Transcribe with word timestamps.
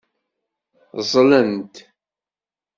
Ẓẓlent. 1.01 1.75